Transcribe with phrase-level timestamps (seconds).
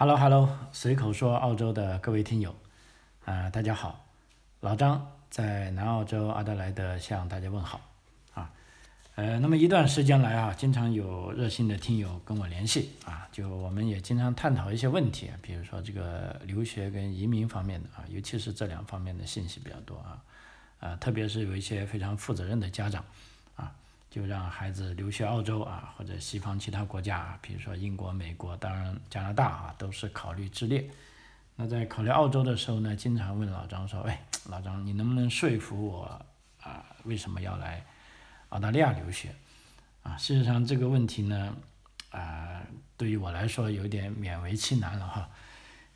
[0.00, 2.54] Hello Hello，随口说澳洲的各位听友，
[3.24, 4.06] 啊、大家好，
[4.60, 7.80] 老张在南澳洲阿德莱德向大家问好
[8.32, 8.48] 啊。
[9.16, 20.22] 呃，那么一段时间来啊，经常有热心的听友跟我联系啊，就我们也经常探讨一些问题，比如说这个留学跟移民方面的啊，尤其是这两方面的信息比较多啊，
[20.78, 23.04] 啊，特别是有一些非常负责任的家长，
[24.10, 30.88] 就让孩子留学澳洲啊，或者西方其他国家啊，比如说英国、美国，当然加拿大啊，都是考虑之列。
[31.56, 36.24] 那在考虑澳洲的时候呢，经常问老张说：“哎，老张，你能不能说服我
[36.62, 36.84] 啊？
[37.04, 37.84] 为什么要来
[38.50, 39.34] 澳大利亚留学？”
[40.04, 41.54] 啊，事实上这个问题呢，
[42.10, 42.62] 啊，
[42.96, 45.28] 对于我来说有点勉为其难了哈，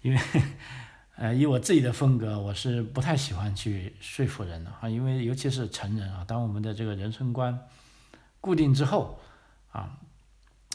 [0.03, 0.21] 因为
[1.17, 7.57] 呃，以我自己的风格，我是不太喜欢去说服人的啊，因为尤其是成人啊，当我们的这个人生观
[8.43, 9.21] 固定之后
[9.71, 9.97] 啊，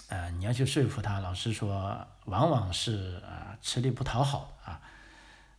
[0.08, 4.82] 呃，你要去说服他，老实说，往往是啊吃力不讨好啊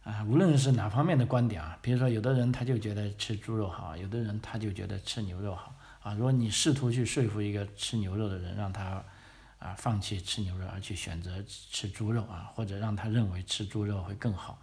[0.05, 6.15] 啊，无论是哪方面的观点啊，比如说有的人他就觉得吃猪肉好，有的人他就觉得吃牛肉好啊。
[6.15, 9.05] 如果你试图去说服一个吃牛肉的人，让他
[9.59, 14.59] 啊放弃吃牛肉而去选择吃猪肉啊，或者让他认为吃猪肉会更好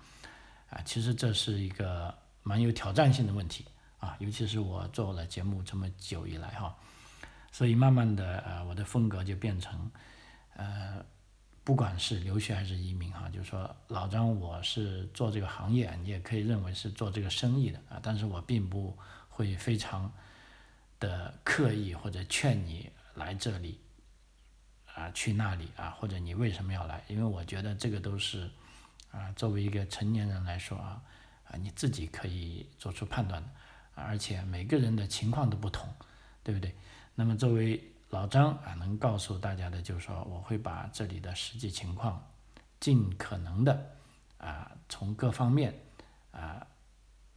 [0.71, 3.65] 啊，其实这是一个蛮有挑战性的问题
[3.99, 6.75] 啊，尤其是我做了节目这么久以来哈。
[7.55, 9.89] 所以慢慢的，呃，我的风格就变成，
[10.57, 11.01] 呃，
[11.63, 18.97] 不管是留学还是移民哈，就是说老张我是做这个行业，你也可以认为是做这个生意的啊，但是我并不
[19.29, 20.11] 会非常
[20.99, 23.79] 的刻意或者劝你来这里，
[24.93, 27.01] 啊，去那里啊，或者你为什么要来？
[27.07, 28.51] 因为我觉得这个都是，
[29.11, 31.01] 啊，作为一个成年人来说啊，
[31.45, 33.49] 啊，你自己可以做出判断的，
[33.93, 35.87] 而且每个人的情况都不同，
[36.43, 36.75] 对不对？
[37.17, 42.21] 那么作为老张啊，能告诉大家的就是说，我会把这里的实际情况
[42.79, 43.95] 尽可能的
[44.37, 45.73] 啊，从各方面
[46.31, 46.67] 啊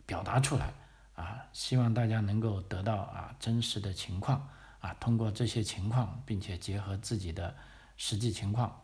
[0.04, 0.74] 表达出来
[1.14, 4.48] 啊，希望大家能够得到啊真实的情况
[4.80, 7.56] 啊，通过这些情况，并且结合自己的
[7.96, 8.82] 实际情况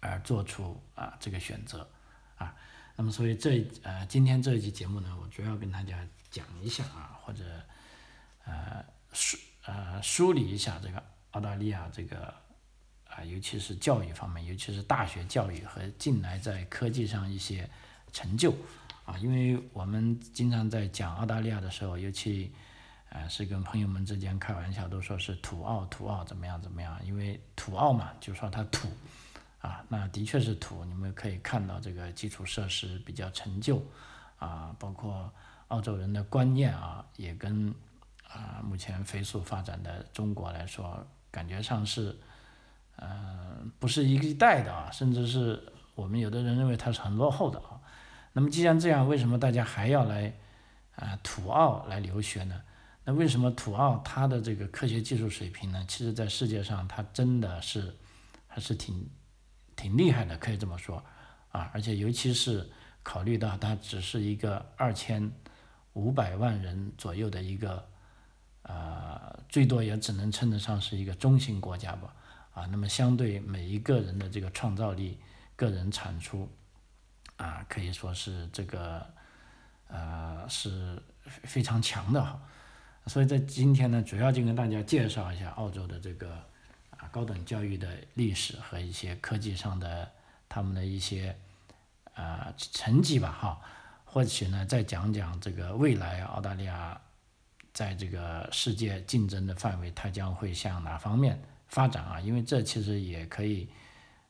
[0.00, 1.86] 而做出啊这个选择
[2.36, 2.54] 啊。
[2.96, 7.44] 那么所以这呃今天这一期节目呢，我主要跟大家讲一下啊，或者
[8.44, 8.82] 呃
[9.12, 9.38] 说。
[9.66, 12.32] 呃，梳理一下这个澳大利亚这个
[13.10, 17.68] 啊，尤其是教育方面，尤其是大学教育和近来在科技上一些
[18.12, 18.54] 成就
[19.04, 22.52] 啊，因为我们经常在讲澳大利亚的时候，尤其
[23.08, 28.86] 呃是跟朋友们之间开玩笑，都说是土澳土澳怎么样怎么样，因为土澳嘛，就说它土
[29.58, 33.84] 啊，那的确是土，你们可以看到这个基础设施比较陈旧
[34.38, 35.28] 啊，包括
[35.68, 37.74] 澳洲人的观念啊，也跟。
[38.36, 42.14] 啊，目前飞速发展的中国来说，感觉上是，
[42.96, 47.80] 呃，不是一代的啊，甚至是我们有的人认为它是很落后的啊。
[48.34, 50.34] 那么既然这样，为什么大家还要来
[50.96, 52.60] 啊土澳来留学呢？
[53.04, 55.82] 那为什么土澳它的这个科学技术水平呢？
[55.88, 57.96] 其实在世界上它真的是
[58.46, 59.08] 还是挺
[59.74, 61.02] 挺厉害的，可以这么说
[61.52, 61.70] 啊。
[61.72, 62.68] 而且尤其是
[63.02, 65.32] 考虑到它只是一个二千
[65.94, 67.88] 五百万人左右的一个。
[68.68, 72.12] 呃，最多也只能称得上是一个中型国家吧，
[72.52, 75.20] 啊，那么相对每一个人的这个创造力、
[75.54, 76.50] 个人产出，
[77.36, 79.06] 啊，可以说是这个，
[79.86, 82.42] 呃，是非常强的哈。
[83.06, 86.32] 所以在今天呢，主要就跟大家介绍一下澳洲的这个
[86.90, 90.10] 啊高等教育的历史和一些科技上的
[90.48, 91.38] 他们的一些
[92.14, 93.60] 啊成绩吧哈，
[94.04, 97.00] 或许呢再讲讲这个未来澳大利亚。
[97.76, 101.38] 在这个世界竞争的范围，它将会向哪方面
[101.68, 102.18] 发展啊？
[102.18, 103.68] 因为这其实也可以，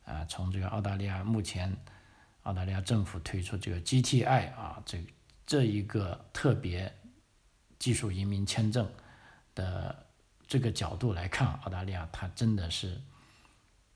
[0.05, 1.73] 啊，从这个澳大利亚目前，
[2.43, 4.99] 澳大利亚政府推出这个 GTI 啊，这
[5.47, 6.93] 这一个特别
[7.79, 8.91] 技术移民签证
[9.55, 10.05] 的
[10.49, 13.01] 这个角度来看，澳大利亚它真的是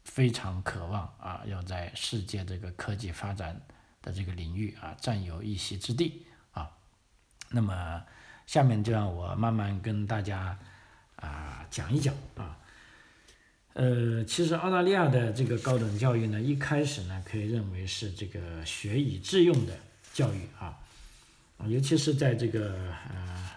[0.05, 3.61] 非常渴望啊，要在世界这个科技发展
[4.01, 6.71] 的这个领域啊，占有一席之地啊。
[7.51, 8.05] 那么。
[8.51, 10.59] 下面就让我慢慢跟大家
[11.15, 12.59] 啊讲一讲啊，
[13.75, 19.79] 呃，其实澳大利亚的这个高等教育呢，一开始呢可以认为是这个学以致用的
[20.13, 20.77] 教育啊，
[21.69, 23.51] 尤其是在这个呃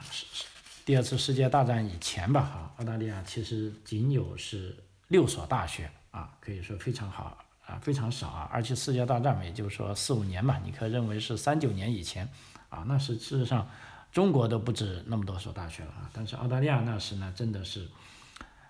[0.85, 12.29] 第二次世界大战以前吧，哈，澳大利亚其实仅有是六所大学啊，可以说非常好啊，非常少啊，而且世界大战也就是说四五年嘛，你可以认为是三九年以前
[12.69, 13.67] 啊，那是事实上。
[14.13, 17.89] 中国都不止那么多所大学了啊，但是澳大利亚那时呢，真的是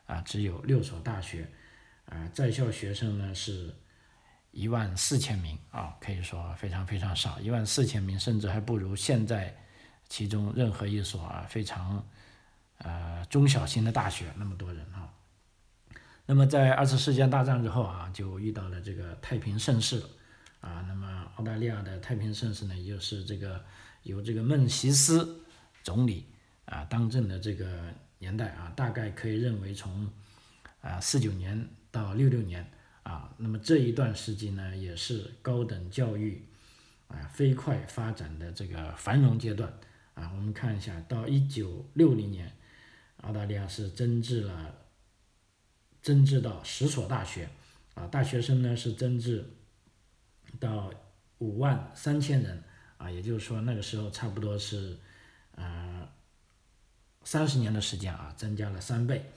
[0.05, 1.47] 啊只有六所大学，
[2.05, 3.75] 啊在校学生呢是
[4.51, 9.53] 一万四千名啊，可以说非常非常少，一万四千名甚至还不如现在
[10.07, 12.07] 其中任何一所啊非常
[12.77, 15.11] 呃中小型的大学那么多人啊。
[16.25, 20.01] 那么在二次世界大战之后啊，就遇到了这个太平盛世
[20.61, 20.85] 啊。
[20.87, 23.61] 那么澳大利亚的太平盛世呢，也就是这个
[24.03, 25.43] 由这个孟西斯
[25.83, 26.27] 总理
[26.65, 30.07] 啊当政的这个年代啊，大概可以认为从
[30.81, 32.69] 啊四九年到六六年。
[33.03, 36.41] 啊，那么这一段时期呢，也是高等教育
[37.09, 39.77] 啊飞快发展的这个繁荣阶段
[40.13, 40.31] 啊。
[40.33, 42.55] 我们看一下，到一九六零年，
[43.17, 44.73] 澳大利亚是增至了
[46.01, 47.49] 增至到十所大学
[47.95, 49.49] 啊，大学生呢是增至
[50.57, 50.89] 到
[51.39, 52.63] 五万三千人
[53.03, 54.97] 啊，也就是说那个时候差不多是
[55.55, 56.07] 呃
[57.25, 59.29] 三十年的时间啊，增加了三倍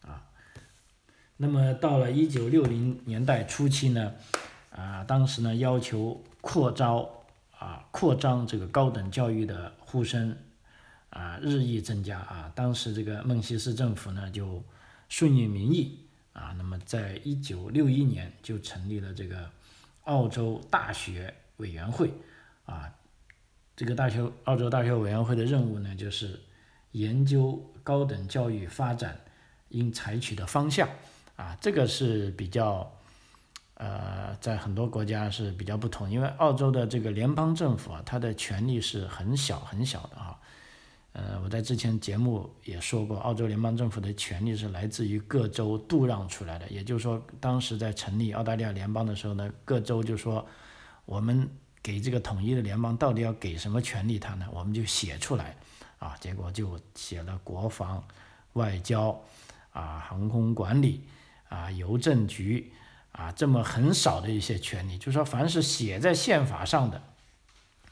[0.00, 0.26] 啊。
[1.36, 4.14] 那么到了一九六零年代初期呢，
[4.70, 7.24] 啊，当时呢要求扩招
[7.56, 10.36] 啊，扩张这个高等教育的呼声
[11.10, 12.50] 啊日益增加啊。
[12.56, 14.64] 当时这个孟西斯政府呢就
[15.08, 16.00] 顺应民意
[16.32, 19.48] 啊，那么在一九六一年就成立了这个
[20.04, 22.12] 澳洲大学委员会
[22.64, 22.92] 啊。
[23.76, 26.38] 这个大学澳洲大学委员会的任务呢就是
[26.92, 29.18] 研究高等教育发展
[29.70, 30.88] 应采取的方向。
[31.36, 32.88] 啊，这个是比较，
[33.74, 40.38] 呃，在很多国家是比较不同，因为澳洲的这个联邦政府啊，它的权力是很小很小的啊。
[41.14, 50.46] 呃，我在之前节目也说过，澳洲联邦政府的权力是来自于各州度让出来的，也就是说，当时在成立澳大利亚联邦的时候呢，各州就说，
[51.06, 51.48] 我们
[51.82, 54.46] 给这个统一的联邦到底要给什么权利它呢？
[54.52, 55.56] 我们就写出来，
[55.98, 58.06] 啊，结果就写了国防、
[58.52, 59.20] 外交，
[59.72, 61.04] 啊，航空管理。
[61.48, 62.72] 啊，邮政局
[63.10, 67.02] 啊，这么很少的一些权利，就说，凡是写在宪法上的，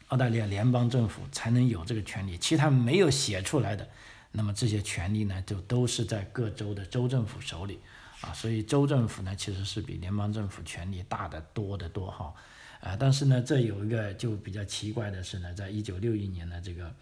[0.09, 3.87] 澳大利亚联邦政府才能有这个权利，其他没有写出来的，
[4.33, 7.79] 那么这些权利呢，就都是在各州的州政府手里
[8.23, 8.33] 啊。
[8.33, 12.33] 所以州政府呢，其实是比联邦政府权力大得多得多哈。
[12.81, 16.93] 啊但是呢，这有一个就比较奇怪的是呢，在一九六一年的这个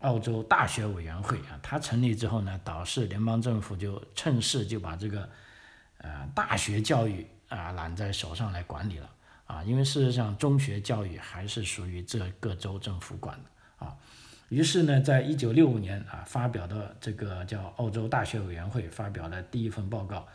[0.00, 5.28] 澳洲大学委员会啊，它成立之后呢，导致联邦政府就趁势就把这个。
[5.98, 9.08] 呃，大学教育啊揽在手上来管理了
[9.46, 13.96] 啊，因为事实上中学教育还是属于这各州政府管的啊。
[14.50, 20.28] 于是呢，在一九六五年啊发表的这个叫澳洲大学委员会发表了第一份报告，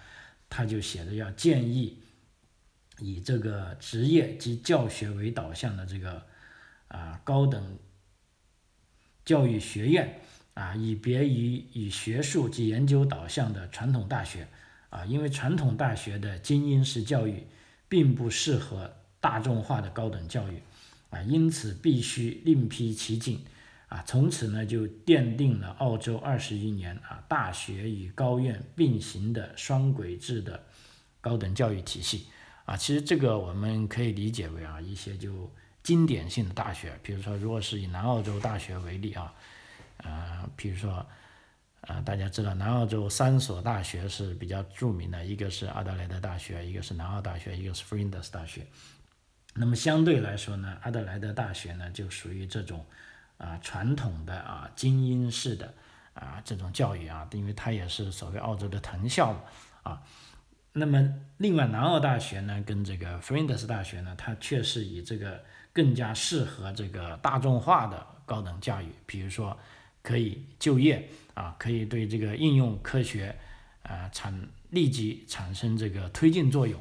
[0.49, 2.01] 他就写着要建议
[3.01, 6.23] 以这个职业及教学为导向的这个
[6.87, 7.77] 啊高等
[9.25, 10.21] 教育学院
[10.53, 14.47] 啊，以别于以学术及研究导向的传统大学。
[14.91, 17.43] 啊，因为传统大学的精英式教育
[17.87, 20.63] 并不适合大众化的高等教育，
[21.11, 23.45] 啊，因此必须另辟蹊径，
[23.87, 30.63] 啊，从此呢就奠定了澳洲二十余年啊大学与高院并行的双轨制的
[31.21, 32.25] 高等教育体系，
[32.69, 35.51] 啊，其实这个我们可以理解为啊一些就
[35.81, 39.33] 经典性的大学，比如说如果是以南澳洲大学为例啊，
[39.97, 41.05] 呃，比如说。
[41.83, 48.67] 啊，大家知道南澳洲三所大学是比较著名的，一个是阿德莱德大学，一个是南澳大学，一个是 Flinders 大学。
[49.55, 52.85] 那么相对来说呢，阿德莱德大学呢就属于这种
[53.37, 55.73] 啊传统的啊精英式的
[56.13, 59.39] 啊这种教育啊，因为它也是所谓澳洲的藤校嘛
[59.83, 60.03] 啊。
[60.73, 69.57] 那么另外南澳大学呢跟这个弗林德斯大学呢，它却是以这个更加适合这个大众化的高等教育，比如说
[70.01, 71.09] 可以就业。
[71.35, 73.33] 啊，可以对这个应用科学，
[73.83, 76.77] 啊产立即产生这个推进作用，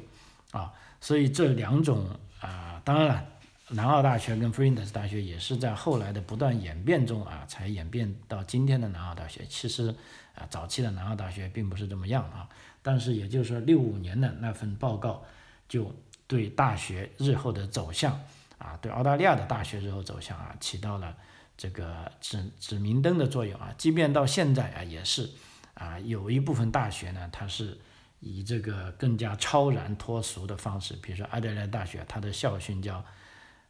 [0.51, 2.09] 啊，所以这两种
[2.41, 3.25] 啊，当然了，
[3.69, 9.45] 南澳大学跟 Flinders 大学也是在后来的不断演变中啊，才演变到今天的南澳大学。
[9.47, 9.93] 其实
[10.35, 12.49] 啊，早期的南澳大学并不是这么样啊，
[12.81, 15.23] 但是也就是说，六五年的那份报告
[15.67, 15.93] 就
[16.27, 18.19] 对大学日后的走向
[18.57, 21.15] 啊，对澳大利亚的大学日后走向啊，起到了。
[21.61, 25.29] 这个指指明灯的作用啊，即便到现在啊，也是
[25.73, 27.77] 啊，有一部分大学呢，它是
[28.21, 33.03] 以这个更加超然脱俗的方式，比如说阿德莱大学，它的校训叫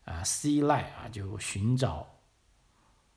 [0.09, 2.07] 啊 “See Light” 啊，就寻找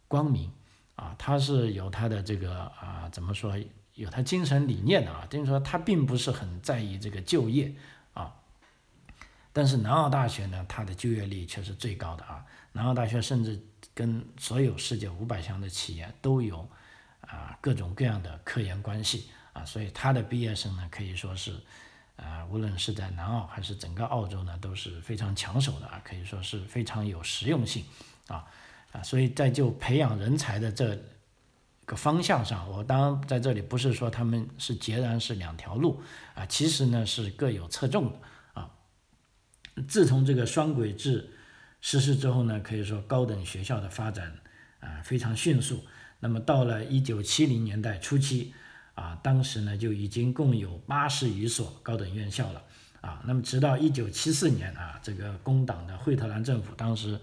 [0.06, 0.52] 光明
[0.94, 3.56] 啊，他是有他的这个啊，怎么说，
[3.94, 7.74] 有他精神理念的啊，等于说他并不是很在意这个就业
[8.12, 8.34] 啊，
[9.52, 13.60] 但是南澳大学呢，它的就业率却是最高的啊，南澳大学甚至。
[13.94, 16.66] 跟所有世界五百强的企业都有
[17.20, 21.60] 啊各种各样的科研关系啊，所以他的毕业生呢可以说是
[22.16, 27.84] 啊，无论是在南澳还是整个澳洲呢，都是非常抢手的啊，可以说是非常有实用性
[28.28, 28.44] 啊
[28.92, 30.96] 啊，所以在就培养人才的这
[31.86, 36.02] 个方向上，我当然在这里不是说他们是截然是两条路
[36.34, 38.18] 啊，其实呢是各有侧重的
[38.52, 38.70] 啊。
[39.88, 41.30] 自从这个双轨制
[41.80, 44.38] 实施之后呢，可以说高等学校的发展
[44.80, 45.84] 啊非常迅速。
[46.20, 48.54] 那么到了一九七零年代初期。
[48.94, 52.62] 啊，当时呢就已经共有八十余所高等院校了
[53.00, 53.22] 啊。
[53.26, 57.18] 那么直到一九七四年啊，这个工党的惠特兰政府当时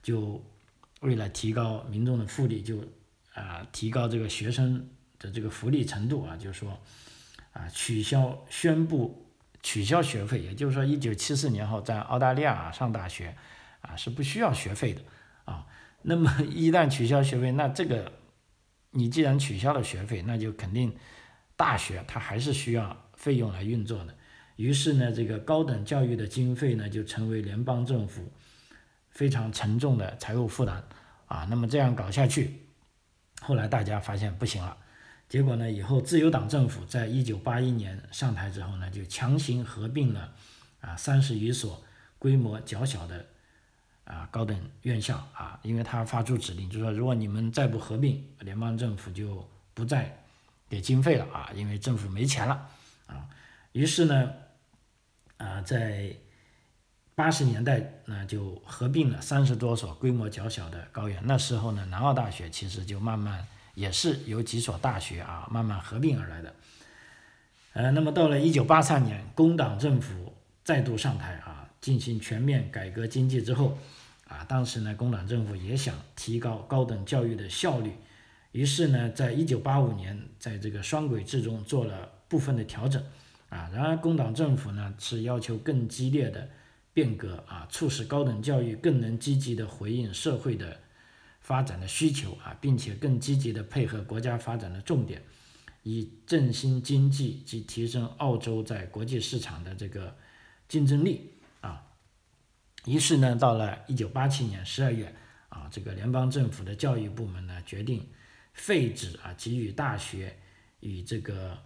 [0.00, 0.40] 就
[1.00, 2.84] 为了提高民众的福利，就
[3.34, 6.78] 啊提高这个学生的这个福利程度啊，就是说
[7.52, 9.26] 啊取消宣布
[9.60, 13.36] 取消学费，也就是说一九七四年后在澳大利亚啊上大学
[13.80, 15.02] 啊是不需要学费的
[15.46, 15.66] 啊。
[16.02, 18.12] 那么 一旦取消学费，那这个。
[18.90, 20.96] 你既然取消了学费，那就肯定
[21.56, 24.14] 大学它还是需要费用来运作的。
[24.56, 28.32] 于是呢，这个高等教育的经费呢，就成为联邦政府
[29.10, 30.82] 非常沉重的财务负担
[31.26, 31.46] 啊。
[31.50, 32.62] 那么这样搞下去，
[33.40, 34.76] 后来大家发现不行了，
[35.28, 40.34] 结果呢，以后自由党政府在一九八一年上台之后呢，就强行合并了
[40.80, 41.84] 啊三十余所
[42.18, 43.26] 规模较小的。
[44.08, 50.18] 啊，高等院校啊，因为他发出指令，就说如果你们再不合并，联邦政府就不再
[50.66, 52.70] 给经费了啊，因为政府没钱了
[53.06, 53.28] 啊。
[53.72, 54.32] 于是呢，
[55.36, 56.16] 啊，在
[57.14, 61.20] 八十年代呢，就合并了三十多所规模较小的高院。
[61.26, 66.54] 那时候呢，南澳大学其实就慢慢也是由几所大学啊慢慢合并而来的。
[67.74, 70.32] 呃，那么到了一九八三年，工党政府
[70.64, 73.76] 再度上台啊，进行全面改革经济之后。
[74.28, 77.92] 啊，当时呢，工党政府也想提高高等教育的效率，
[78.52, 83.02] 于是呢，在一九八五年，在这个双轨制中做了部分的调整。
[83.48, 86.50] 啊，然而工党政府呢是要求更激烈的
[86.92, 90.78] 变革啊，促使高等教育更能积极的回应社会的
[91.40, 95.22] 发展的需求啊，并且更积极的配合国家发展的重点，
[95.82, 100.14] 以振兴经济及提升澳洲在国际市场的这个
[100.68, 101.32] 竞争力。
[102.84, 105.14] 于是呢，到了一九八七年十二月，
[105.48, 108.08] 啊，这个联邦政府的教育部门呢决定
[108.54, 110.38] 废止啊给予大学
[110.80, 111.58] 与这个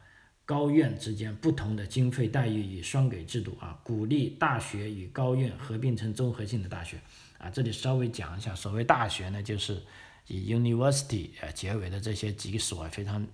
[0.44, 6.98] 高院之间不同的经费待遇与双给制度啊，鼓励大学与高院合并成综合性的大学
[7.38, 7.48] 啊。
[7.50, 9.82] 这里稍微讲一下，所谓大学呢，就是
[10.26, 13.28] 以 university 呃结尾的这些几所非常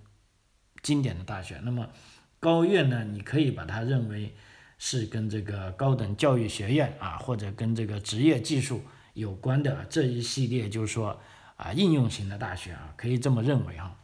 [0.83, 1.59] 经典的大学。
[1.63, 1.89] 那么
[2.41, 4.35] 高院呢，你可以把它认为。
[4.79, 8.81] 是跟这个高等教育学院啊，或者跟这个职业技术
[9.15, 11.21] 有关的这一系列，就是说
[11.57, 13.99] 啊，应用型的大学啊，可以这么认为哈。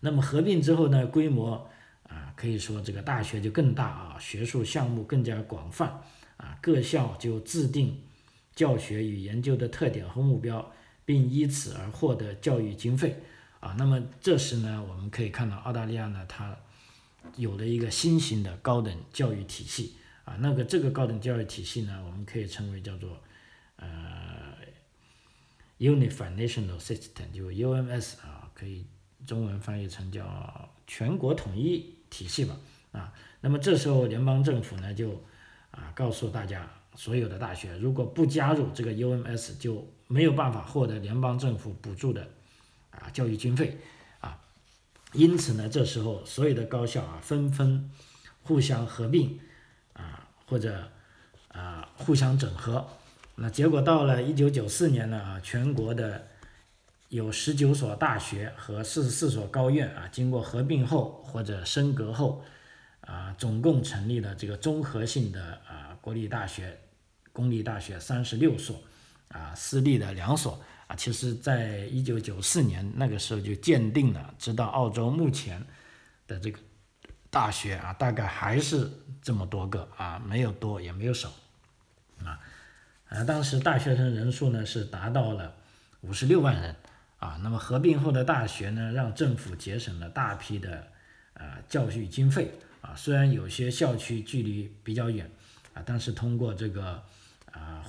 [0.00, 1.70] 那么合并之后呢，规模
[2.02, 6.02] 啊，可以说这个大学就更大啊，学术项目更加广泛
[6.36, 8.02] 啊，各校就制定
[8.54, 10.72] 教学与研究的特点和目标，
[11.06, 13.22] 并依此而获得教育经费
[13.60, 13.74] 啊。
[13.78, 16.54] 那么这时呢，我们可以看到澳大利亚呢，它。
[17.36, 23.20] 有了一个新型的高等教育体系啊，那个这个高等教育体系呢，我们可以称为叫做
[23.76, 24.56] 呃
[25.78, 28.86] Unified National System，就 UMS 啊，可以
[29.26, 32.56] 中文翻译成叫全国统一体系吧
[32.92, 33.12] 啊。
[33.40, 35.22] 那么这时候联邦政府呢就
[35.70, 42.30] 啊告诉大家，所有的大学如果不加入这个 UMS，就没有办法获得联邦政府补助的
[42.90, 43.78] 啊教育经费。
[45.14, 47.88] 因此呢，这时候所有的高校啊纷纷
[48.42, 49.38] 互相合并
[49.92, 50.90] 啊，或者
[51.48, 52.86] 啊互相整合。
[53.36, 56.26] 那结果到了一九九四年呢啊，全国的
[57.08, 62.44] 有十九所大学和四十四所高院啊，经过合并后或者升格后
[63.00, 66.80] 啊，总共成立了这个综合性的啊国立大学、
[67.32, 68.82] 公立大学三十六所
[69.28, 70.60] 啊，私立的两所。
[70.86, 75.64] 啊，其实，在一九九四年那个时候就鉴定了，知道澳洲目前
[76.26, 76.58] 的这个
[77.30, 78.90] 大学啊，大概还是
[79.22, 81.32] 这么多个啊，没有多也没有少，
[82.22, 82.38] 啊，
[83.08, 85.54] 啊，当时大学生人数呢是达到了
[86.02, 86.76] 五十六万人
[87.18, 87.40] 啊。
[87.42, 90.88] 那么合并后的大学呢，让政府节省了大批的
[91.32, 92.94] 呃教育经费啊。
[92.94, 95.30] 虽然有些校区距离比较远
[95.72, 97.02] 啊，但是通过这个。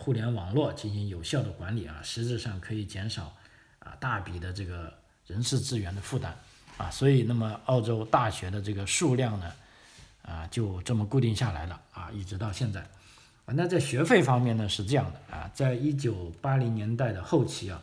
[0.06, 3.36] 互联网络进行有效的管理啊，实质上可以减少
[3.80, 4.94] 啊大笔的这个
[5.26, 6.38] 人事资源的负担
[6.78, 9.52] 啊，所以那么澳洲大学的这个数量呢
[10.22, 12.82] 啊就这么固定下来了啊，一直到现在
[13.48, 13.56] 啊。
[13.56, 17.82] 那在学费方面呢是这样的啊，在一九八零年代的后期啊，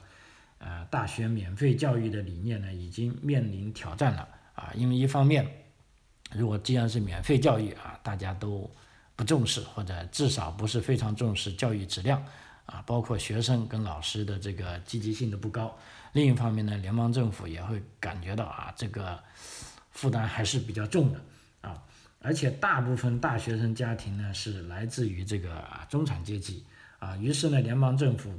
[0.59, 5.45] 呃，大学免费教育的理念呢已经面临挑战了啊，因为一方面
[6.31, 8.71] 如果既然是免费教育啊，大家都
[9.14, 12.25] 不重视，或者至少不是非常重视教育质量
[12.66, 15.76] 啊，包括学生跟老师的这个积极性的不高。
[16.12, 19.19] 另一方面呢，联邦政府也会感觉到啊，这个
[19.90, 21.21] 负担还是比较重的
[21.61, 21.83] 啊，
[22.21, 26.64] 而且大部分大学生家庭呢是来自于这个中产阶级
[26.99, 28.33] 啊，于是呢，联邦政府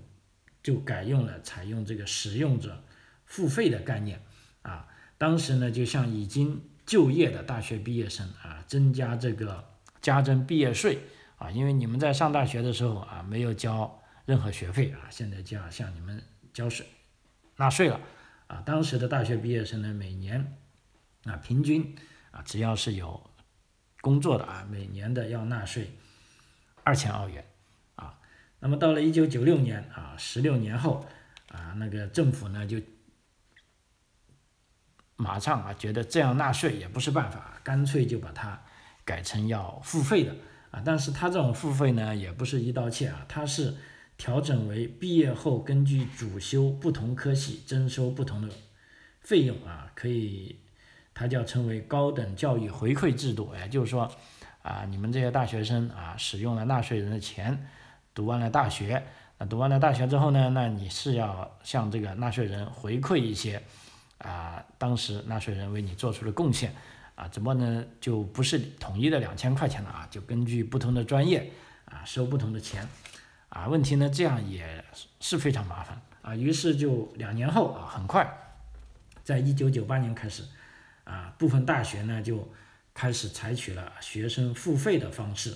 [0.62, 2.84] 就改用了采用这个使用者
[3.25, 4.22] 付费的概念
[4.62, 4.88] 啊，
[5.18, 9.68] 当时呢，就像已经就业的大学毕业生啊，增加这个
[10.03, 11.00] 加征毕业税
[11.38, 16.22] 啊，因为你们在上大学的时候啊，没有交任何学费啊，现在就要向你们
[16.53, 16.86] 交税。
[17.55, 18.00] 纳税了
[18.48, 18.62] 啊！
[18.65, 20.57] 当时的大学毕业生呢，每年
[21.24, 21.95] 啊平均
[22.31, 23.29] 啊只要是有
[24.01, 25.91] 工作的啊，每年的要纳税
[26.83, 27.45] 二千澳元
[27.95, 28.19] 啊。
[28.60, 31.07] 那么到了一九九六年啊，十六年后
[31.50, 32.77] 啊，那个政府呢就
[35.15, 38.62] 马上啊觉得这样纳税也不是办法，干脆就把它
[39.05, 40.36] 改成要付费的
[40.72, 40.81] 啊。
[40.86, 43.75] 但是他这种付费呢，也不是一刀切啊，他是。
[44.15, 48.53] 调整为毕业后根据主修不同科系征收不同的
[49.19, 50.55] 费用啊，可以，
[51.15, 53.51] 它叫称为高等教育回馈制度。
[53.60, 54.10] 也就是说，
[54.62, 57.67] 啊，你们这些大学生啊，使用了纳税人的钱，
[58.13, 59.03] 读完了大学，
[59.39, 63.62] 那读完了大学之后呢，那你是要向这个纳税人回馈一些
[64.19, 66.74] 啊，当时纳税人为你做出的贡献
[67.24, 71.50] 啊，只不过呢，就不是统一的两千块钱了啊，就根据不同的专业
[71.86, 72.86] 啊，收不同的钱。
[73.48, 74.84] 啊，问题呢，这样也
[75.22, 76.36] 是非常麻烦啊。
[76.36, 78.27] 于是就两年后啊，很快，
[79.24, 80.44] 在一九九八年开始，
[81.06, 82.51] 啊，部分大学呢就
[82.94, 85.56] 开始采取了学生付费的方式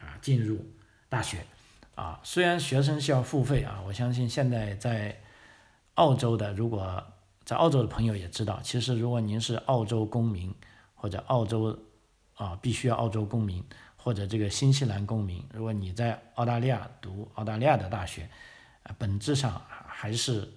[0.00, 0.66] 啊进入
[1.08, 1.46] 大学
[1.94, 2.20] 啊。
[2.22, 5.20] 虽然学生需要付费啊，我相信现在在
[5.94, 7.02] 澳洲的，如果
[7.44, 10.52] 在澳洲的朋友也知道，其实如果您是澳洲公民
[10.98, 11.78] 或者澳洲
[12.34, 13.64] 啊，必须要澳洲公民。
[14.00, 18.30] 或者这个新西兰公民，如果你在澳大利亚读澳大利亚的大学，
[18.84, 20.50] 啊，本质上还是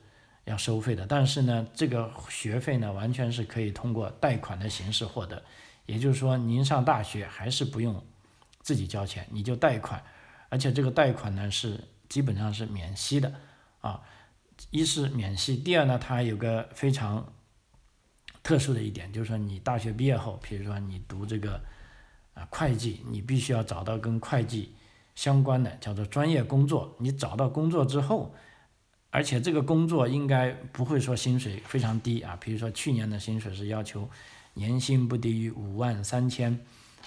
[0.45, 1.05] 要收费的。
[1.05, 5.43] 但是呢，这个学费呢，完全是可以通过贷款的形式获得。
[5.85, 8.01] 也就是说，您上大学还是不用
[8.61, 10.01] 自己交钱，你就贷款，
[10.47, 13.33] 而且这个贷款呢是基本上是免息的
[13.81, 14.01] 啊。
[14.69, 17.33] 一是免息，第二呢，它有个非常
[18.43, 21.61] 特殊的一点，就是说你大学毕业后，比如说你读这个。
[22.33, 24.73] 啊，会计你必须要找到跟会计
[25.15, 26.95] 相关的叫做专业工作。
[26.97, 28.33] 你找到工作之后，
[29.09, 32.37] 而且这个工作应该不会说薪水非常低啊。
[32.39, 34.09] 比如说去年的薪水是要求
[34.53, 36.57] 年薪不低于五万三千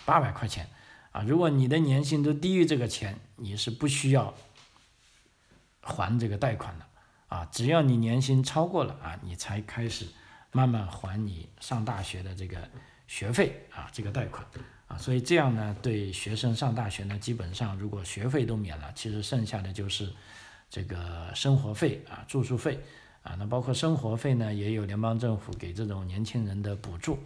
[0.04, 0.68] 八百块钱
[1.12, 1.22] 啊。
[1.22, 4.34] 如果你的年薪都低于这个钱，你是不需要
[5.80, 6.84] 还这个贷款的
[7.28, 7.48] 啊。
[7.50, 10.06] 只要你年薪超过了啊，你才开始
[10.54, 12.56] 慢慢还你上大学的这个
[13.08, 14.46] 学费啊，这个贷款。
[14.86, 20.12] 啊，所以这样呢，对学生上大学呢，基本上如果学费都免了，其实剩下的就是
[20.68, 22.78] 这个生活费啊、住宿费
[23.22, 23.34] 啊。
[23.38, 27.18] 那包括生活费呢，也有联邦政府给这种年轻人的补助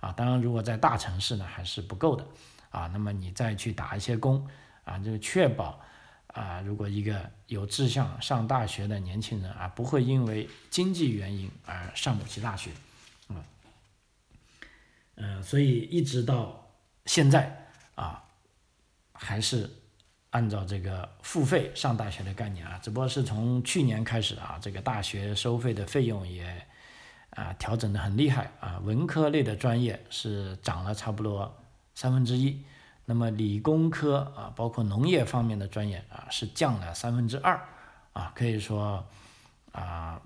[0.00, 0.10] 啊。
[0.12, 2.26] 当然，如果在大城市呢，还是不够的
[2.70, 2.90] 啊。
[2.92, 4.48] 那么你再去打一些工
[4.84, 5.78] 啊，就确保
[6.32, 12.70] 啊，如果一个有志向上大学的年轻人啊，不会因为经济原因而上不起大学
[13.28, 13.44] 啊。
[15.16, 16.58] 嗯，所以一直到。
[17.04, 17.66] 现在
[17.96, 18.22] 啊，
[19.12, 19.68] 还是
[20.30, 26.64] 按照这个付费上大学的概念啊，只不过是从去年开始啊，这个大学收费的费用也
[27.30, 31.52] 啊调整的很厉害啊，文科类的专业是涨了差不多
[31.96, 32.62] 三分之一，
[33.12, 37.60] 那么理工科啊，包括农业方面的专业啊，是降了三分之二
[38.14, 39.06] 啊，可以说
[39.72, 40.18] 啊，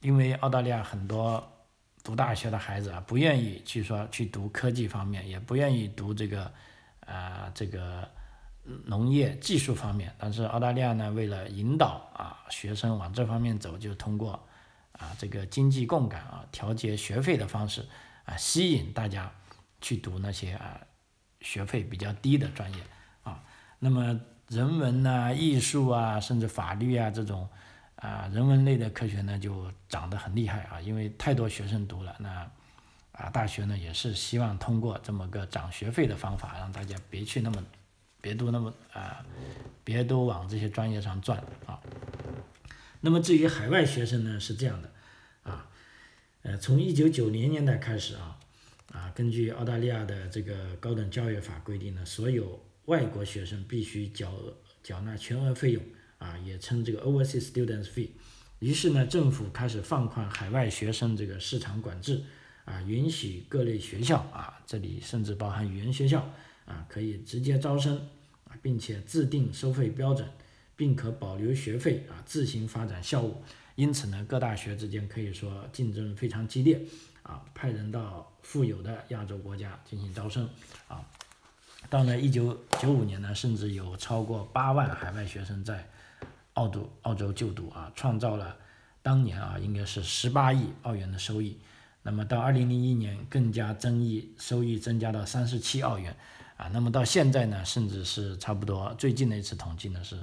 [0.00, 1.44] 因为澳大利亚很多。
[2.02, 6.50] 读大学的孩子啊，不愿意去说去读科技方面，也不愿意读这个，
[7.00, 8.08] 啊，这个
[8.86, 10.10] 农业技术方面。
[10.16, 14.32] 但是澳大利亚呢，为了引导啊学生往这方面走，就通过
[14.92, 17.86] 啊这个经济共感啊调节学费的方式
[18.24, 19.30] 啊，吸引大家
[19.82, 20.80] 去读那些啊
[21.40, 22.78] 学费比较低的专业
[23.22, 23.42] 啊。
[23.78, 27.48] 那么人文呐、艺术啊，甚至法律啊这种。
[27.96, 32.16] 啊，人文类的科学呢就涨得很厉害啊，因为太多学生读了。
[32.18, 32.50] 那
[33.12, 37.62] 啊，大学呢也是希望通过这么个涨学费的方法，让大家别去那么，
[38.22, 39.22] 别读那么啊，
[39.84, 41.78] 别都往这些专业上转啊。
[43.02, 44.90] 那么至于海外学生呢是这样的
[45.42, 45.68] 啊，
[46.40, 48.38] 呃，从一九九零年代开始啊，
[48.90, 54.32] 啊，根据澳大利亚的这个高等教育法规定呢，所有外国学生必须缴
[54.82, 55.82] 缴纳全额费用。
[56.20, 58.10] 啊，也称这个 overseas students fee。
[58.58, 62.22] 于是呢，政府开始放宽海外学生这个市场管制，
[62.66, 66.30] 啊，允许各类学校啊，这里甚至包含语言学校
[66.66, 67.96] 啊，可以直接招生
[68.44, 70.28] 啊，并且制定收费标准，
[70.76, 73.42] 并可保留学费啊，自行发展校务。
[73.76, 76.78] 因此呢，各大学之间可以说竞争非常激烈
[77.22, 80.48] 啊，派人到富有的亚洲国家进行招生
[80.88, 81.04] 啊。
[81.88, 85.88] 到了一九九五年呢，甚至有超过八万海外学生在
[86.54, 88.56] 澳洲澳洲就读啊，创造了
[89.02, 91.58] 当年啊应该是十八亿澳元的收益。
[92.02, 96.16] 那么到二零零一年，更加增益收益增加到三十七澳元
[96.56, 96.68] 啊。
[96.72, 100.16] 那么到现在呢，甚至是差不多最近的一次统计呢是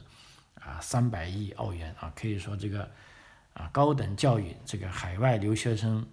[0.60, 2.90] 啊三百亿澳元啊，可以说这个。
[3.54, 6.06] 啊，高等教育这个海外留学生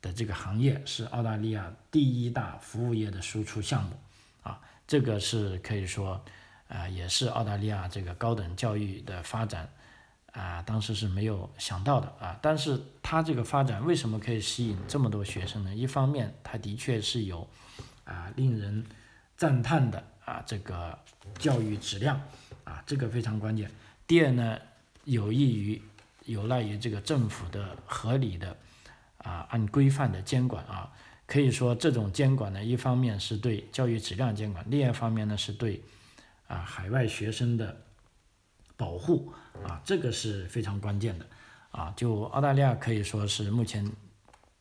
[0.00, 3.92] 的这个行业是澳大利亚第一大服务业的输出项目，
[4.42, 6.22] 啊，这个是可以说，
[6.68, 9.68] 啊，也是澳大利亚这个高等教育的发展，
[10.32, 15.74] 啊，当时是没有想到的啊，但是它这个发展为什么可以吸引这么多学生呢？
[15.74, 17.48] 一方面，它的确是有
[18.04, 18.84] 啊令人
[19.36, 20.98] 赞叹的啊这个
[21.38, 22.20] 教育质量，
[22.64, 23.70] 啊，这个非常关键。
[24.06, 24.58] 第二呢，
[25.04, 25.82] 有益于。
[26.26, 28.56] 有赖于这个政府的合理的
[29.22, 30.90] 啊按规范的监管啊，
[31.26, 35.82] 可以说这种监管呢，一方面是对教育质量监管，另一方面呢是对
[36.46, 37.82] 啊海外学生的
[38.76, 41.26] 保护啊，这个是非常关键的
[41.70, 41.92] 啊。
[41.96, 43.90] 就澳大利亚可以说是目前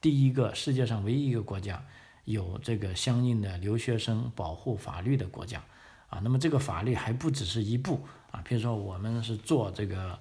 [0.01, 1.83] 第一个世界上唯一一个国家
[2.25, 5.63] 有这个相应的留学生保护法律的国家
[6.09, 6.19] 啊。
[6.19, 10.19] 那么这个法律还不只是一部啊，比如说我们是做这个。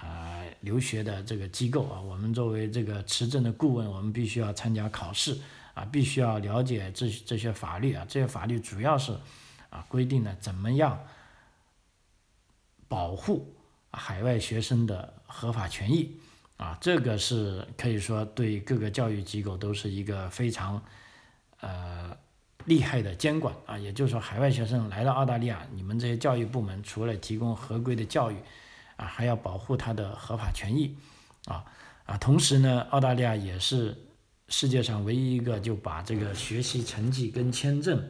[0.00, 5.38] 啊，留学的这个机构啊，我们作为这个持证的顾问，我们必须要参加考试
[5.72, 9.16] 啊，必须要了解这这些法律啊，这些法律主要是
[9.70, 11.00] 啊规定了怎么样
[12.88, 13.54] 保护
[13.90, 16.14] 海外学生的合法权益
[16.58, 20.82] 啊，这个是可以说对各个教育机构都是一个非常
[21.60, 22.14] 呃
[22.66, 28.36] 厉害的监管啊，也就是说，海外学生来到澳大利亚，你们这些教育部门除了提供合规的教育。
[28.96, 30.96] 啊，还要保护他的合法权益，
[31.46, 31.64] 啊
[32.04, 33.96] 啊，同时呢，澳大利亚也是
[34.48, 38.08] 世界上唯一一个就把这个学习成绩跟签证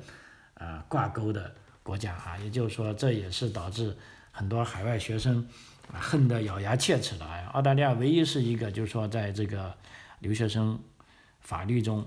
[0.54, 3.96] 啊挂钩的国家啊，也就是说，这也是导致
[4.30, 5.48] 很多海外学生
[5.92, 7.46] 啊恨得咬牙切齿的啊。
[7.54, 9.74] 澳大利亚唯一是一个就是说，在这个
[10.18, 10.78] 留学生
[11.40, 12.06] 法律中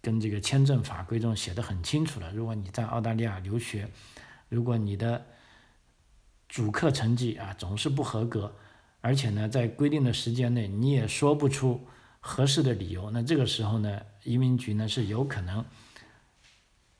[0.00, 3.88] 跟这个签证法规中写的很清楚的，如果你在澳大利亚留学，
[4.48, 5.26] 如果你的
[6.48, 8.54] 主课成绩啊总是不合格，
[9.02, 11.86] 而且呢，在规定的时间内你也说不出
[12.20, 15.62] 合适的理由，那这个时候呢，移民局呢是有可能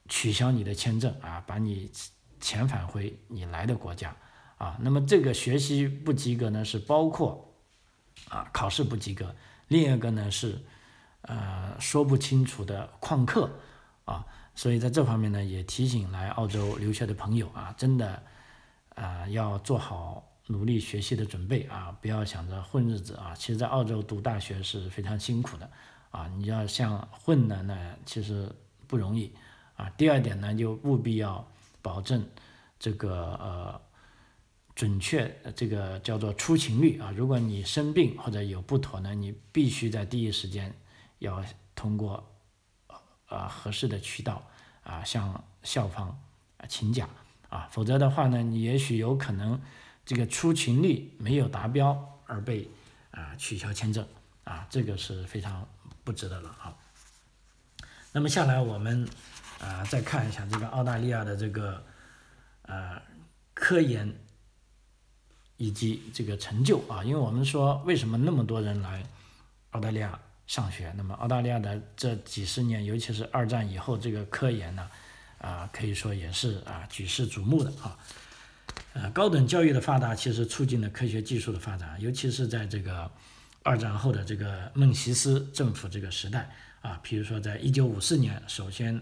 [0.06, 1.90] 取消你的签证啊，把你
[2.40, 4.14] 遣返回你来的国家
[4.58, 4.76] 啊。
[4.82, 7.54] 那么这个学习不及格呢，是包括
[8.28, 9.34] 啊考试不及格，
[9.68, 10.60] 另一个呢是
[11.22, 13.50] 呃说不清楚的旷课
[14.04, 14.26] 啊。
[14.54, 18.22] 所以在这方面呢，也提醒来澳洲留学的朋友啊，真的。
[18.98, 21.96] 啊，要做好努力学习的准备啊！
[22.00, 23.32] 不要想着混日子啊！
[23.36, 25.70] 其实，在澳洲读大学是非常辛苦的
[26.10, 26.26] 啊！
[26.36, 28.50] 你要想混呢，那其实
[28.88, 29.32] 不容易
[29.76, 29.88] 啊。
[29.90, 31.46] 第二点呢，就务必要
[31.80, 32.26] 保证
[32.76, 33.80] 这个呃
[34.74, 37.12] 准确，这个叫做出勤率啊。
[37.12, 40.74] 如果你生病或者有不妥呢，你必须在第一时间
[41.20, 41.44] 要
[41.76, 42.26] 通过
[43.28, 44.42] 呃合适的渠道
[44.82, 46.08] 啊向校方
[46.56, 47.08] 啊请假。
[47.48, 49.60] 啊，否则的话呢，你也许有可能
[50.04, 52.68] 这个出勤率没有达标而被
[53.10, 54.06] 啊取消签证
[54.44, 55.66] 啊，这个是非常
[56.04, 56.76] 不值得了啊。
[58.12, 59.08] 那么下来我们
[59.60, 61.82] 啊再看一下这个澳大利亚的这个
[62.62, 63.00] 呃
[63.54, 64.14] 科研
[65.56, 69.02] 以及这个成就啊，因为我们说为什么那么多人来
[69.70, 70.92] 澳大利亚上学？
[70.96, 74.90] 那么澳大利亚的这几十年，尤其是二战以后这个科研呢？
[75.38, 77.98] 啊可以说也是啊举世瞩目的啊，
[78.92, 83.10] 呃，高等教育的发达其实促进了科学技术的发展，尤其是在这个
[83.62, 89.00] 二战后的这个孟西斯政府这个时代啊，比如说在一九五四年首先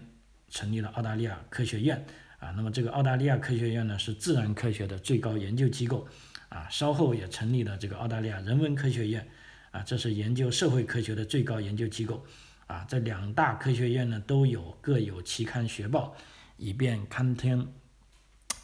[0.49, 2.05] 成立了澳大利亚科学院
[2.39, 6.07] 啊，那么这个澳大利亚科学院呢是自然科学的最高研究机构
[6.49, 9.27] 啊，稍后也成立了这个澳大利亚人文科学院
[9.71, 12.25] 啊，这是研究社会科学的最高研究机构。
[12.67, 16.15] 啊，这两大科学院呢都有各有期刊学报，
[16.57, 17.73] 以便刊登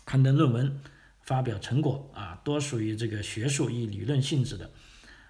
[0.05, 0.79] 刊登论文、
[1.21, 4.69] 发表成果啊，多属于这个学术与理论性质的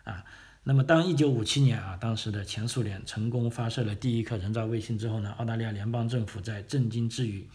[0.04, 0.26] 啊。
[0.64, 7.46] 那么，当一九五七年啊，当时的前苏联成功发射了第一颗人造卫星之后呢，澳大利亚联邦政府在震惊之余，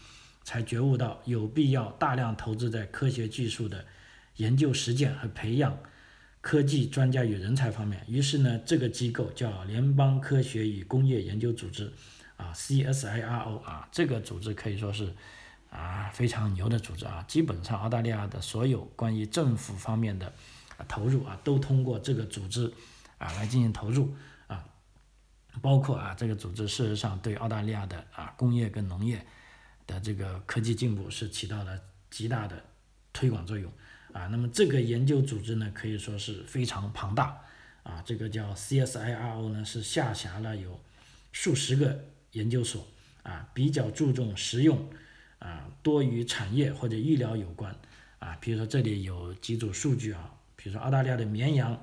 [0.43, 3.83] 才觉悟到有必要大量投资在科学技术的
[4.35, 5.75] 研究实践和培养
[6.41, 8.03] 科技专家与人才方面。
[8.07, 11.91] 于是呢，这个机构叫联邦科学与工业研究组织，
[12.37, 15.13] 啊，CSIRO 啊，这个组织可以说是
[15.69, 17.23] 啊非常牛的组织啊。
[17.27, 20.33] 基本上澳大利亚的所有关于政府方面的
[20.87, 22.71] 投入啊，都通过这个组织
[23.17, 24.15] 啊来进行投入
[24.47, 24.65] 啊，
[25.61, 29.25] 包括啊这个组织事实上对澳大利亚的啊工业跟农业
[29.85, 31.77] 的这个科技进步是起到了
[32.09, 32.63] 极大的
[33.11, 33.69] 推广作用。
[34.11, 37.39] 啊，那么这个研究组织呢，可以说是非常庞大，
[37.83, 40.79] 啊，这个叫 CSIRO 呢，是下辖了有
[41.31, 42.87] 数十个研究所，
[43.21, 44.89] 啊，比较注重实用，
[45.37, 47.75] 啊，多与产业或者医疗有关，
[48.17, 51.79] 啊，比如说这里有几组数据啊，比如说澳大利亚的绵羊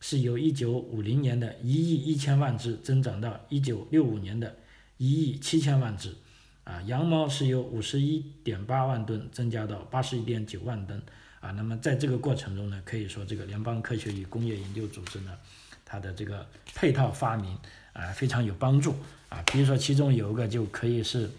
[0.00, 4.56] 是由1950年的一亿一千万只增长到1965年的
[4.96, 6.16] 一亿七千万只，
[6.64, 11.00] 啊，羊毛是由51.8万吨增加到81.9万吨。
[11.40, 15.38] 啊，那么在这个过程中呢，可以说这个联邦科学与工业研究组织呢，
[15.84, 17.56] 它的这个配套发明
[17.92, 18.96] 啊非常有帮助
[19.28, 19.40] 啊。
[19.46, 21.30] 比如说其中有一个就可以是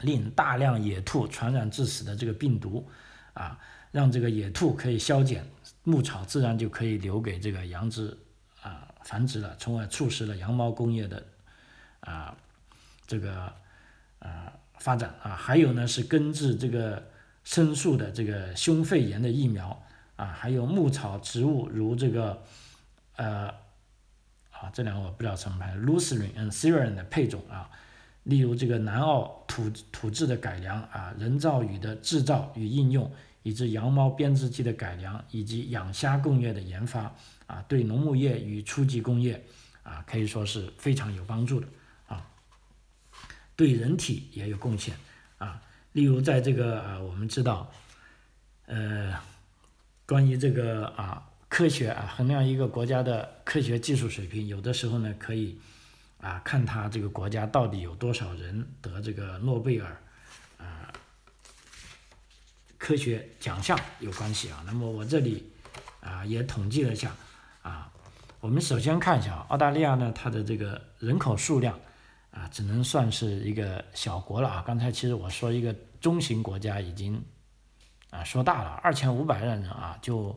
[0.00, 2.86] 令大量野兔传染致死的这个病毒
[3.32, 3.58] 啊，
[3.92, 5.48] 让这个野兔可以消减，
[5.84, 8.14] 牧草自然就可以留给这个羊只
[8.60, 11.24] 啊繁殖了，从而促使了羊毛工业的
[12.00, 12.36] 啊
[13.06, 13.50] 这个
[14.18, 15.34] 啊发展啊。
[15.34, 17.02] 还有呢是根治这个。
[17.44, 19.84] 申诉的这个胸肺炎的疫苗
[20.16, 22.42] 啊，还有牧草植物如这个
[23.16, 23.48] 呃
[24.50, 27.70] 啊这两个我不知道什么牌 l u c e r i n 和 Syrian 的配种啊，
[28.22, 37.14] 例如这个南澳土土质的改良啊，人造雨的制造与应用，以及羊毛编织机的改良，以及养虾工业的研发
[37.46, 39.44] 啊，对农牧业与初级工业
[39.82, 41.66] 啊可以说是非常有帮助的
[42.06, 42.26] 啊，
[43.54, 44.96] 对人体也有贡献。
[45.94, 47.70] 例如，在这个啊，我们知道，
[48.66, 49.14] 呃，
[50.06, 55.56] 关于这个啊科学啊衡量一个国家的科学技术水平，有的时候呢可以
[56.20, 59.96] 啊看他这个国家到底有多少人得这个诺贝尔
[60.58, 60.90] 啊
[62.76, 64.64] 科学奖项有关系啊。
[64.66, 65.48] 那么我这里
[66.00, 67.14] 啊也统计了一下
[67.62, 67.88] 啊，
[68.40, 71.78] 我们首先看一下澳大利亚呢，它的这个人口数量。
[72.34, 74.64] 啊，只能算是一个小国了啊！
[74.66, 77.24] 刚才其实我说一个中型国家已经
[78.10, 80.36] 啊说大了，二千五百万人啊，就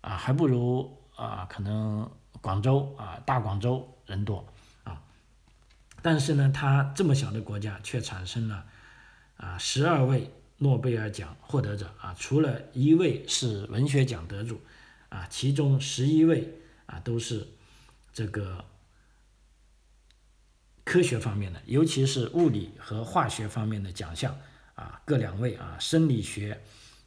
[0.00, 2.10] 啊还不如啊可能
[2.40, 4.42] 广州啊大广州人多
[4.84, 5.02] 啊。
[6.00, 8.64] 但是呢，它这么小的国家却产生了
[9.36, 14.58] 啊十二位诺贝尔奖获得者啊，除了一位是文学奖得主
[15.10, 16.54] 啊，其中十一位
[16.86, 17.46] 啊都是
[18.14, 18.64] 这个。
[20.88, 24.34] 科学方面的，尤其是物理和化学方面的奖项
[24.74, 26.58] 啊，各两位啊，生理学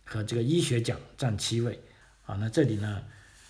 [0.04, 1.82] 和这个医学奖占七位
[2.28, 2.36] 啊。
[2.36, 3.02] 那这里呢，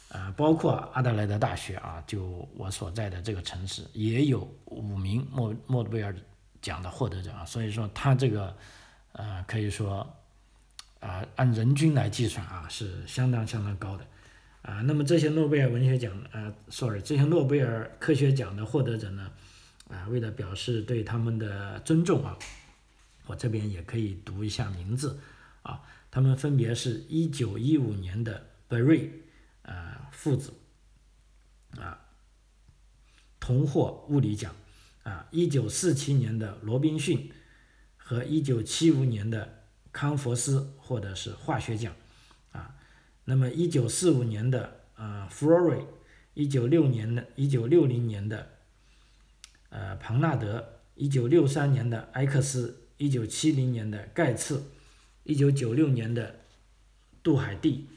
[0.07, 6.15] 啊，包括阿德莱德大学啊，就我所在的这个城市也有五名诺诺贝尔
[6.61, 7.43] 奖的获得者啊。
[7.43, 8.55] 所以说，他这个
[9.11, 10.15] 呃，可以说
[11.01, 14.05] 啊，按人均来计算啊，是相当相当高的
[14.61, 14.81] 啊。
[14.83, 19.29] 那么这些诺贝尔文学奖呃，sorry，这些诺贝尔科学奖的获得者呢？
[19.91, 22.39] 啊，为了表示对他们的尊重啊，
[23.25, 25.19] 我这边也可以读一下名字
[25.63, 29.09] 啊，他们分别是一九一五年的 Berry
[29.63, 30.53] 啊父子
[31.77, 31.99] 啊，
[33.41, 34.55] 同获物理奖
[35.03, 37.29] 啊，一九四七年的罗宾逊
[37.97, 41.93] 和一九七五年的康佛斯获得是化学奖
[42.53, 42.77] 啊，
[43.25, 45.83] 那么一九四五年的啊 Flory，
[46.33, 48.60] 一九六年的一九六零年的。
[49.71, 54.69] 呃，庞纳德，一九六三年的埃克斯，一九七零年的盖茨，
[55.23, 56.41] 一九九六年的
[57.23, 57.87] 杜海蒂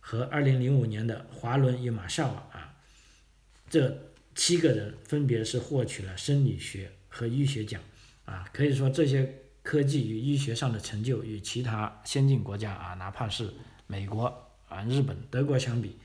[0.00, 2.76] 和二零零五年的华伦与马绍尔啊，
[3.68, 7.78] 这七个人分别是获取了生理学和医学奖
[8.24, 13.52] 啊，可以说这些科技与医学上的成就与其他先进国家啊，哪怕是
[13.86, 14.26] 美国
[14.68, 15.98] 啊、日本、德国相比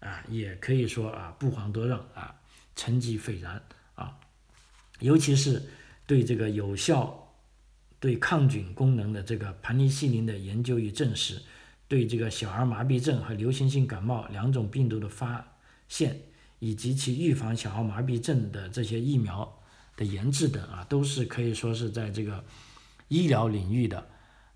[0.00, 2.34] 啊，也可以说啊不遑多让啊，
[2.74, 3.62] 成绩斐然
[3.94, 4.18] 啊。
[5.00, 5.62] 尤其是
[6.06, 7.34] 对这个有效
[8.00, 11.42] 对抗菌功能的这个盘尼西林的研究与证实，
[11.86, 15.56] 对这个小儿麻痹症和流行性感冒两种病毒的发
[15.88, 16.20] 现，
[16.58, 19.60] 以及其预防小儿麻痹症的这些疫苗
[19.96, 22.44] 的研制等啊，都是可以说是在这个
[23.08, 24.06] 医疗领域的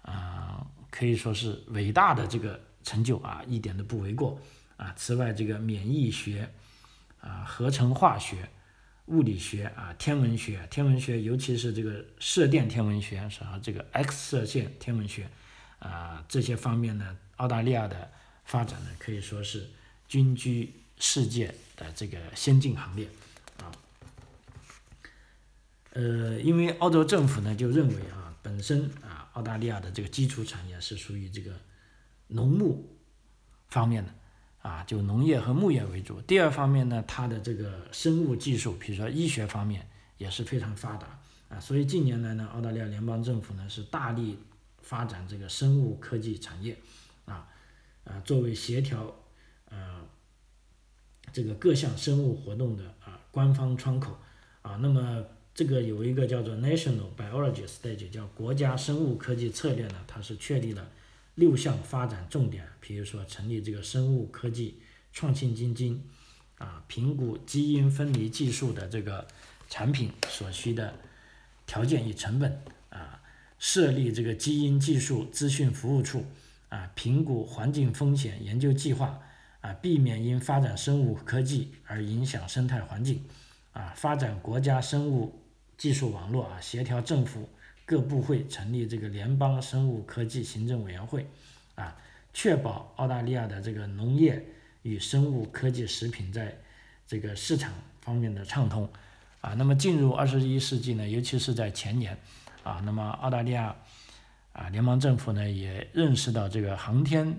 [0.03, 4.41] 啊，可以说是伟大的这个成就啊，一点都不为过
[4.77, 4.93] 啊。
[4.97, 6.51] 此外，这个免疫学
[7.21, 8.49] 啊，合成化学。
[9.07, 13.59] 物理学啊，天文学，天文学，尤其是这个射电天文学，是吧？
[13.63, 15.29] 这个 X 射线天文学，
[15.81, 18.11] 啊，这些方面呢，澳大利亚的
[18.45, 19.69] 发展呢，可以说是
[20.07, 23.09] 均居世界的这个先进行列
[23.59, 23.73] 啊。
[25.95, 31.53] 呃，因为澳洲政府呢就认为啊，本身啊澳大利亚的这个基础产业是属于这个
[32.29, 32.97] 农牧
[33.69, 34.15] 方面的
[34.63, 36.21] 啊，就农业和牧业为主。
[36.21, 41.59] 第二方面呢，它的这个生物技术，比如说医学方面也是非常发达啊。
[41.59, 44.39] 所以近年来呢，澳大利亚联邦政府呢是大力
[44.81, 46.77] 发展这个生物科技产业
[47.25, 47.49] 啊
[48.05, 49.13] 啊，作为协调
[49.69, 50.01] 呃
[51.33, 54.17] 这个各项生物活动的啊官方窗口
[54.63, 54.77] 啊。
[54.77, 60.89] 那么这个有一个叫做 National Biology Stage，叫国家生物科技策略呢，它是确立了
[61.35, 64.81] 六项发展重点，比如说成立这个生物科技
[65.13, 66.05] 创新基金，
[66.59, 69.27] 啊，评估基因分离技术的这个
[69.69, 70.95] 产品所需的
[71.67, 73.23] 条件与成本，啊，
[73.59, 76.25] 设立这个基因技术资讯服务处，
[76.69, 79.21] 啊，评估环境风险研究计划，
[79.61, 83.25] 啊，避免因发展生物科技而影响生态环境，
[83.73, 85.39] 啊，发展国家生物。
[85.79, 87.49] 技术网络啊，协调政府
[87.85, 91.27] 各部会成立这个联邦生物科技行政委员会，
[91.75, 91.97] 啊，
[92.33, 94.43] 确保澳大利亚的这个农业
[94.83, 96.57] 与生物科技食品在
[97.07, 98.89] 这个市场方面的畅通，
[99.41, 102.17] 啊，那么进入二十一世纪呢，尤其是在前年，
[102.63, 103.77] 啊，那么澳大利亚
[104.53, 107.37] 啊联邦政府呢也认识到这个航天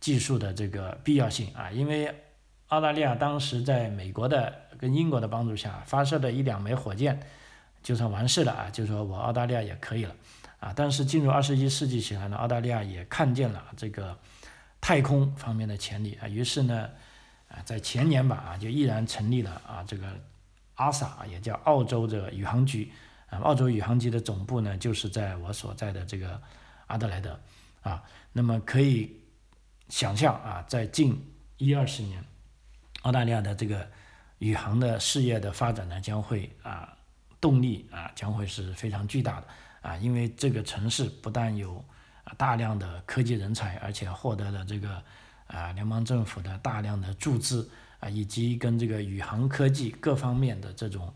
[0.00, 2.12] 技术的这个必要性啊，因为
[2.68, 7.20] 澳大利亚当时在美国的跟英国的帮助下发射的一两枚火箭。
[7.84, 10.16] 就算完事了啊，就说我澳大利亚也可以了，
[10.58, 14.18] 啊，但是进入二十一世纪起来呢，澳大利亚也看见了这个
[14.80, 16.18] 太空方面的潜力。
[16.22, 16.88] 啊，于是呢，
[17.46, 20.08] 啊，在前年吧啊，就毅然成立了啊这个
[20.76, 22.90] 阿萨，也叫澳洲这个宇航局，
[23.28, 26.40] 啊，澳洲宇航局的总部呢就是在我所在的这个
[26.86, 27.38] 阿德莱德，
[27.82, 29.14] 啊，那么可以
[29.90, 31.22] 想象啊，在近
[31.58, 32.24] 一二十年，
[33.02, 33.86] 澳大利亚的这个
[34.38, 36.96] 宇航的事业的发展呢将会啊。
[37.44, 39.46] 动力啊将会是非常巨大的
[39.82, 41.84] 啊，因为这个城市不但有
[42.24, 45.02] 啊大量的科技人才，而且获得了这个
[45.46, 51.12] 啊联邦政府的大量的注资啊，以及跟这个宇航科技各方面的这种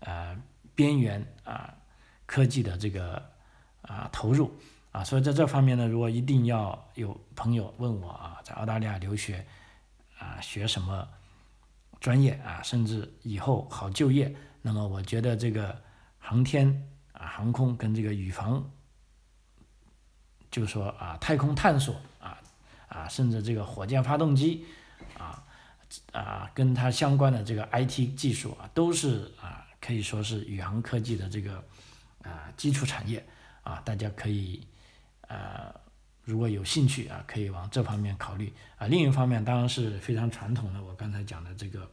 [0.00, 0.34] 呃
[0.74, 1.74] 边缘啊
[2.24, 3.22] 科技的这个
[3.82, 4.50] 啊投入
[4.92, 9.44] 啊，所以在这方面呢，如果一定要有朋友问我啊，在澳大利亚留学
[10.18, 11.06] 啊学什么
[12.00, 14.34] 专业啊，甚至以后好就业。
[14.66, 15.80] 那么我觉得这个
[16.18, 16.66] 航天
[17.12, 18.68] 啊、航空跟这个宇航，
[20.50, 22.36] 就是说啊，太空探索啊
[22.88, 24.64] 啊，甚至这个火箭发动机
[25.16, 25.40] 啊
[26.10, 31.64] 啊，跟它相关的这个 IT 技术啊，都是啊，可以说是宇航科技的这个
[32.24, 33.24] 啊基础产业
[33.62, 34.66] 啊，大家可以
[35.28, 35.72] 呃，
[36.24, 38.88] 如果有兴趣啊，可以往这方面考虑啊。
[38.88, 41.88] 另一方面，当然是非常传统的，我刚才讲的这个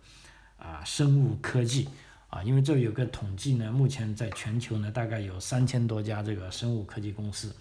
[0.57, 1.87] 啊，生物科技。
[2.33, 7.55] 啊，因为这有个统计呢，目前在全球呢，大概有三千多家这个生物科技公司，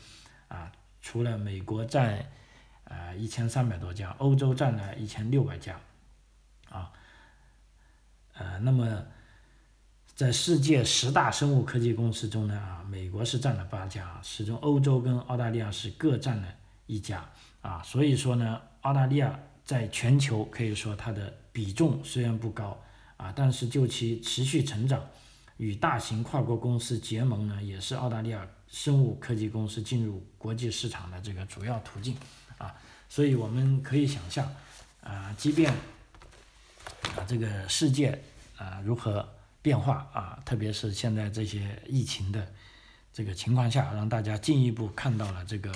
[0.48, 2.24] 啊，除了美国占，
[2.84, 5.78] 呃一千三百多家，欧洲占了一千六百家，
[6.70, 6.90] 啊，
[8.32, 9.04] 呃，那么
[10.14, 16.48] 在世界十大生物科技公司中呢，啊，美国是占了八家，其中欧洲跟澳大利亚是各占了
[16.86, 17.30] 一家，
[17.60, 22.82] 啊，所以说呢，澳大利亚在全球可以说它的比重虽然不高。
[23.22, 25.00] 啊，但是就其持续成长，
[25.56, 32.16] 与大型跨国公司结盟呢，也是澳大利亚生物科技公司进入国际市场的这个主要途径。
[32.58, 32.74] 啊，
[33.08, 34.52] 所以我们可以想象，
[35.02, 38.20] 啊，即便啊这个世界
[38.56, 39.28] 啊如何
[39.60, 42.52] 变化啊，特别是现在这些疫情的
[43.12, 45.72] 这个情况下，让大家进一步看到了这个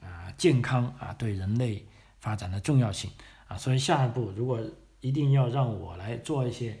[0.00, 1.84] 啊健康啊对人类
[2.20, 3.10] 发展的重要性。
[3.48, 4.60] 啊，所以下一步如果
[5.00, 6.78] 一定要让我来做一些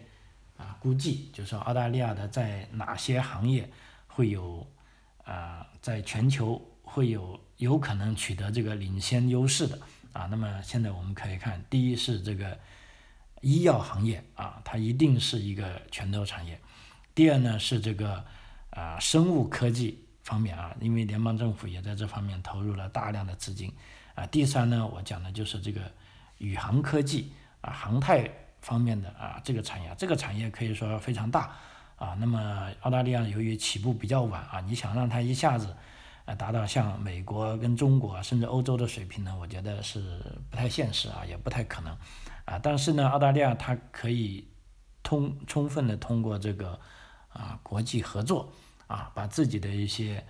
[0.56, 3.70] 啊估计，就是说澳大利亚的在哪些行业
[4.08, 4.66] 会有
[5.24, 9.78] 啊在全球会有有可能取得这个领先优势的
[10.12, 10.26] 啊。
[10.30, 12.58] 那么现在我们可以看，第一是这个
[13.42, 16.58] 医药行业啊，它一定是一个拳头产业。
[17.14, 18.24] 第二呢是这个
[18.70, 23.72] 啊生物科技方面啊，因为联邦政府也在这方面投入了大量的资金
[24.14, 24.26] 啊。
[24.26, 25.80] 第三呢，我讲的就是这个
[26.38, 27.30] 宇航科技。
[27.66, 31.50] 啊，航太方面的啊，这个产业，这个产业可以说非常大
[31.96, 32.16] 啊。
[32.20, 35.76] 那么澳大利亚由于起步比较晚啊，你想让它一下子
[36.24, 41.92] 啊达到像美国跟中国甚至欧洲的水平呢，我觉得是不太现实啊，也不太可能
[42.44, 42.56] 啊。
[42.62, 44.46] 但是呢，澳大利亚它可以
[45.02, 46.78] 通充分的通过这个
[47.28, 48.52] 啊国际合作
[48.86, 50.24] 啊，把自己的一些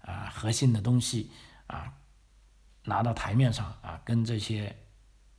[0.00, 1.30] 啊核心的东西
[1.66, 1.92] 啊
[2.84, 4.74] 拿到台面上啊，跟这些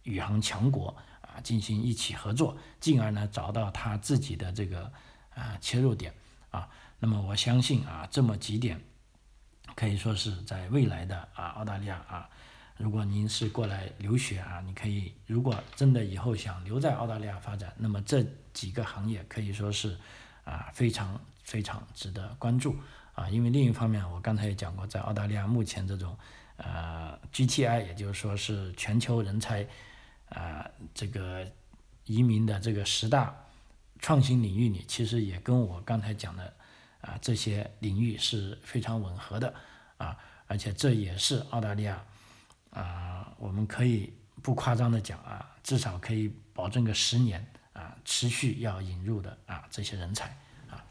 [0.03, 0.95] 宇航强国。
[1.33, 4.91] 啊进行一起合作，进而呢找到他自己的这个
[5.33, 6.13] 啊切入点
[6.49, 6.67] 啊。
[6.99, 8.81] 那么我相信啊这么几点
[9.75, 12.29] 可以说是在未来的啊澳大利亚啊，
[12.77, 19.97] 如果您是过来留学啊，你可以如果真的以后想留在澳大利亚发展，那么这几个行业可以说是
[20.43, 22.75] 啊非常非常值得关注。
[23.13, 26.17] 啊，因为另一方面，我刚才也讲过，在澳大利亚目前这种
[26.55, 29.67] 呃 GTI，也就是说是全球人才
[30.29, 31.45] 啊这个
[32.05, 33.35] 移民的这个十大
[33.99, 36.53] 创新领域里，其实也跟我刚才讲的
[37.01, 39.53] 啊这些领域是非常吻合的
[39.97, 40.17] 啊，
[40.47, 42.03] 而且这也是澳大利亚
[42.71, 50.37] 啊，我们可以不夸张的讲啊，至少可以保证个十年啊，持续要引入的啊这些人才
[50.69, 50.83] 啊。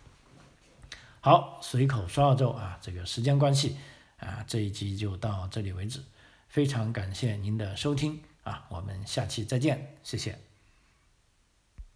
[1.21, 3.77] 好，随口说澳洲啊，这个时间关系
[4.19, 6.03] 啊，这一集就到这里为止。
[6.49, 10.48] 非常感谢您的收听啊，我们下期再见，谢谢。